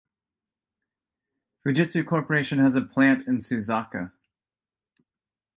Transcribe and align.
Fujitsu 1.63 2.03
Corporation 2.07 2.57
has 2.57 2.75
a 2.75 2.81
plant 2.81 3.27
in 3.27 3.37
Suzaka. 3.37 4.11